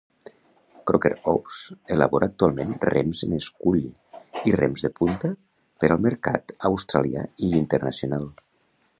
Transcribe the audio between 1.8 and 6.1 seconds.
elabora actualment rems en scull i rems de punta per al